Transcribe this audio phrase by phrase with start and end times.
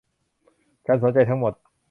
[0.85, 1.53] ฉันสนใจทั้งหมด